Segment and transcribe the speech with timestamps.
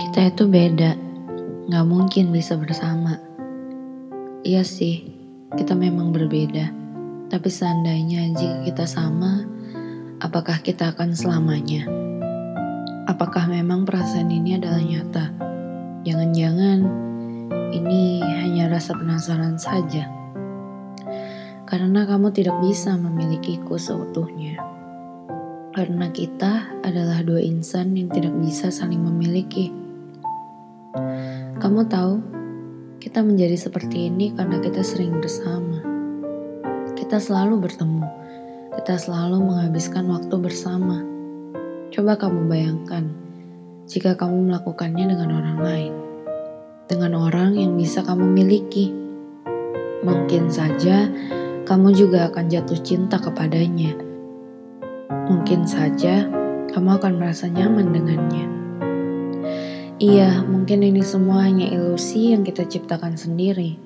[0.00, 0.96] Kita itu beda,
[1.68, 3.20] gak mungkin bisa bersama.
[4.40, 5.04] Iya sih,
[5.52, 6.72] kita memang berbeda.
[7.28, 9.44] Tapi seandainya jika kita sama,
[10.20, 11.84] apakah kita akan selamanya?
[13.08, 15.32] Apakah memang perasaan ini adalah nyata?
[16.08, 16.78] Jangan-jangan
[17.72, 20.08] ini hanya rasa penasaran saja.
[21.66, 24.60] Karena kamu tidak bisa memilikiku seutuhnya.
[25.72, 29.81] Karena kita adalah dua insan yang tidak bisa saling memiliki.
[31.56, 32.20] Kamu tahu,
[33.00, 35.80] kita menjadi seperti ini karena kita sering bersama.
[36.92, 38.04] Kita selalu bertemu,
[38.76, 41.00] kita selalu menghabiskan waktu bersama.
[41.88, 43.08] Coba kamu bayangkan,
[43.88, 45.94] jika kamu melakukannya dengan orang lain,
[46.92, 48.92] dengan orang yang bisa kamu miliki,
[50.04, 51.08] mungkin saja
[51.64, 53.96] kamu juga akan jatuh cinta kepadanya.
[55.24, 56.28] Mungkin saja
[56.68, 58.61] kamu akan merasa nyaman dengannya.
[60.02, 63.78] Iya, mungkin ini semua hanya ilusi yang kita ciptakan sendiri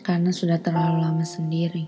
[0.00, 1.84] karena sudah terlalu lama sendiri.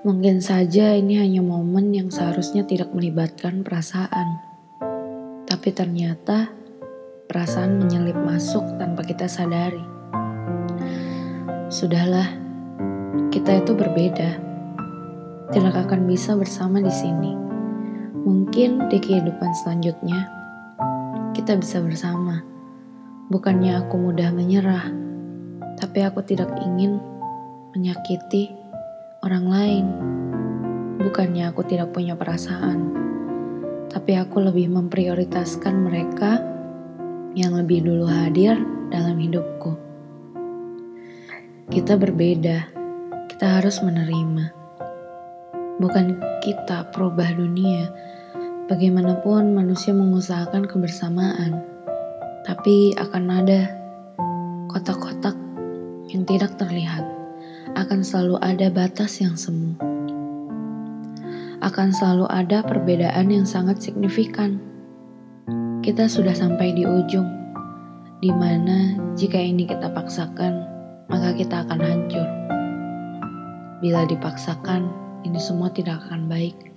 [0.00, 4.40] Mungkin saja ini hanya momen yang seharusnya tidak melibatkan perasaan,
[5.44, 6.48] tapi ternyata
[7.28, 9.84] perasaan menyelip masuk tanpa kita sadari.
[11.68, 12.32] Sudahlah,
[13.28, 14.40] kita itu berbeda,
[15.52, 17.36] tidak akan bisa bersama di sini.
[18.24, 20.37] Mungkin di kehidupan selanjutnya
[21.38, 22.42] kita bisa bersama.
[23.30, 24.90] Bukannya aku mudah menyerah,
[25.78, 26.98] tapi aku tidak ingin
[27.78, 28.50] menyakiti
[29.22, 29.86] orang lain.
[30.98, 32.90] Bukannya aku tidak punya perasaan,
[33.86, 36.42] tapi aku lebih memprioritaskan mereka
[37.38, 38.58] yang lebih dulu hadir
[38.90, 39.78] dalam hidupku.
[41.70, 42.66] Kita berbeda,
[43.30, 44.50] kita harus menerima.
[45.78, 47.86] Bukan kita perubah dunia,
[48.68, 51.64] Bagaimanapun manusia mengusahakan kebersamaan,
[52.44, 53.72] tapi akan ada
[54.68, 55.32] kotak-kotak
[56.12, 57.00] yang tidak terlihat.
[57.80, 59.72] Akan selalu ada batas yang semu.
[61.64, 64.60] Akan selalu ada perbedaan yang sangat signifikan.
[65.80, 67.24] Kita sudah sampai di ujung,
[68.20, 70.60] di mana jika ini kita paksakan,
[71.08, 72.28] maka kita akan hancur.
[73.80, 74.92] Bila dipaksakan,
[75.24, 76.68] ini semua tidak akan baik.